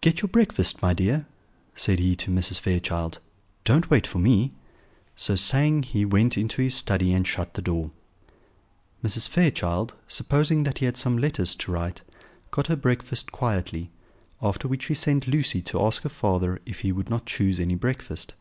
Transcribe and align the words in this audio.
"Get 0.00 0.22
your 0.22 0.30
breakfast, 0.30 0.80
my 0.80 0.94
dear," 0.94 1.26
said 1.74 1.98
he 1.98 2.16
to 2.16 2.30
Mrs. 2.30 2.58
Fairchild; 2.58 3.18
"don't 3.64 3.90
wait 3.90 4.06
for 4.06 4.18
me." 4.18 4.54
So 5.16 5.36
saying, 5.36 5.82
he 5.82 6.02
went 6.06 6.38
into 6.38 6.62
his 6.62 6.74
study 6.74 7.12
and 7.12 7.26
shut 7.26 7.52
the 7.52 7.60
door. 7.60 7.90
Mrs. 9.04 9.28
Fairchild, 9.28 9.94
supposing 10.08 10.62
that 10.62 10.78
he 10.78 10.86
had 10.86 10.96
some 10.96 11.18
letters 11.18 11.54
to 11.56 11.72
write, 11.72 12.00
got 12.50 12.68
her 12.68 12.76
breakfast 12.76 13.32
quietly; 13.32 13.90
after 14.40 14.66
which 14.66 14.84
she 14.84 14.94
sent 14.94 15.28
Lucy 15.28 15.60
to 15.60 15.84
ask 15.84 16.04
her 16.04 16.08
father 16.08 16.58
if 16.64 16.80
he 16.80 16.90
would 16.90 17.10
not 17.10 17.26
choose 17.26 17.60
any 17.60 17.74
breakfast. 17.74 18.32